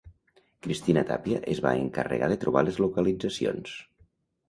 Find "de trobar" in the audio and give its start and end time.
2.35-2.67